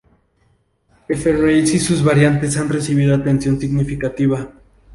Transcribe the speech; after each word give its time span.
F-Race 1.09 1.75
y 1.75 1.79
sus 1.79 2.03
variantes 2.03 2.57
han 2.57 2.69
recibido 2.69 3.13
atención 3.13 3.59
significativa. 3.59 4.51